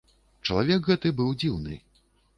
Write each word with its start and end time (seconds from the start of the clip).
Чалавек 0.47 0.89
гэты 0.91 1.11
быў 1.19 1.29
дзіўны. 1.45 1.79